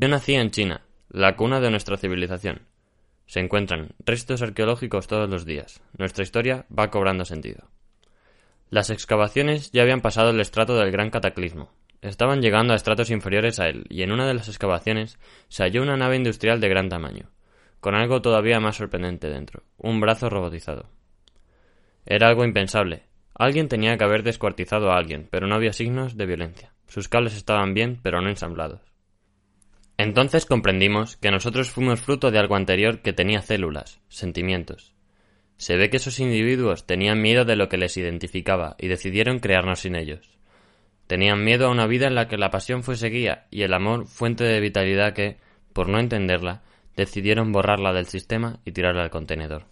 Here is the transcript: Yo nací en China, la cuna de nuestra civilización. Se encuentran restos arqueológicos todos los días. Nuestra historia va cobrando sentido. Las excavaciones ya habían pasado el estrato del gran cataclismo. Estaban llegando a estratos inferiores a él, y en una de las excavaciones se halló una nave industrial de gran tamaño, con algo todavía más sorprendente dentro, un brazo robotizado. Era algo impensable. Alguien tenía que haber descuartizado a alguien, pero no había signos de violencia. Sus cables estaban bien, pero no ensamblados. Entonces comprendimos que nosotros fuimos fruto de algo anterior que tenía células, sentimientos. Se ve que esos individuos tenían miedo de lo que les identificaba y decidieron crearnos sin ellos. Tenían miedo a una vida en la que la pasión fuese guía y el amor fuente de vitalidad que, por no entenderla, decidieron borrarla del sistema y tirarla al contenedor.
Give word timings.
Yo 0.00 0.08
nací 0.08 0.32
en 0.32 0.50
China, 0.50 0.80
la 1.10 1.36
cuna 1.36 1.60
de 1.60 1.70
nuestra 1.70 1.98
civilización. 1.98 2.62
Se 3.26 3.38
encuentran 3.38 3.90
restos 3.98 4.40
arqueológicos 4.40 5.06
todos 5.06 5.28
los 5.28 5.44
días. 5.44 5.82
Nuestra 5.98 6.22
historia 6.22 6.64
va 6.72 6.88
cobrando 6.88 7.26
sentido. 7.26 7.68
Las 8.70 8.88
excavaciones 8.88 9.70
ya 9.72 9.82
habían 9.82 10.00
pasado 10.00 10.30
el 10.30 10.40
estrato 10.40 10.74
del 10.78 10.90
gran 10.90 11.10
cataclismo. 11.10 11.74
Estaban 12.00 12.40
llegando 12.40 12.72
a 12.72 12.76
estratos 12.76 13.10
inferiores 13.10 13.60
a 13.60 13.68
él, 13.68 13.84
y 13.90 14.02
en 14.02 14.10
una 14.10 14.26
de 14.26 14.32
las 14.32 14.48
excavaciones 14.48 15.18
se 15.48 15.64
halló 15.64 15.82
una 15.82 15.98
nave 15.98 16.16
industrial 16.16 16.62
de 16.62 16.70
gran 16.70 16.88
tamaño, 16.88 17.28
con 17.80 17.94
algo 17.94 18.22
todavía 18.22 18.58
más 18.58 18.76
sorprendente 18.76 19.28
dentro, 19.28 19.64
un 19.76 20.00
brazo 20.00 20.30
robotizado. 20.30 20.88
Era 22.06 22.28
algo 22.28 22.46
impensable. 22.46 23.02
Alguien 23.34 23.68
tenía 23.68 23.98
que 23.98 24.04
haber 24.04 24.22
descuartizado 24.22 24.92
a 24.92 24.96
alguien, 24.96 25.28
pero 25.30 25.46
no 25.46 25.56
había 25.56 25.74
signos 25.74 26.16
de 26.16 26.24
violencia. 26.24 26.72
Sus 26.88 27.08
cables 27.08 27.36
estaban 27.36 27.74
bien, 27.74 28.00
pero 28.02 28.22
no 28.22 28.30
ensamblados. 28.30 28.89
Entonces 30.02 30.46
comprendimos 30.46 31.18
que 31.18 31.30
nosotros 31.30 31.70
fuimos 31.70 32.00
fruto 32.00 32.30
de 32.30 32.38
algo 32.38 32.56
anterior 32.56 33.02
que 33.02 33.12
tenía 33.12 33.42
células, 33.42 34.00
sentimientos. 34.08 34.94
Se 35.58 35.76
ve 35.76 35.90
que 35.90 35.98
esos 35.98 36.20
individuos 36.20 36.86
tenían 36.86 37.20
miedo 37.20 37.44
de 37.44 37.54
lo 37.54 37.68
que 37.68 37.76
les 37.76 37.98
identificaba 37.98 38.76
y 38.78 38.88
decidieron 38.88 39.40
crearnos 39.40 39.80
sin 39.80 39.96
ellos. 39.96 40.38
Tenían 41.06 41.44
miedo 41.44 41.66
a 41.66 41.70
una 41.70 41.86
vida 41.86 42.06
en 42.06 42.14
la 42.14 42.28
que 42.28 42.38
la 42.38 42.48
pasión 42.48 42.82
fuese 42.82 43.10
guía 43.10 43.46
y 43.50 43.60
el 43.60 43.74
amor 43.74 44.06
fuente 44.06 44.42
de 44.42 44.60
vitalidad 44.60 45.12
que, 45.12 45.36
por 45.74 45.90
no 45.90 46.00
entenderla, 46.00 46.62
decidieron 46.96 47.52
borrarla 47.52 47.92
del 47.92 48.06
sistema 48.06 48.60
y 48.64 48.72
tirarla 48.72 49.02
al 49.02 49.10
contenedor. 49.10 49.66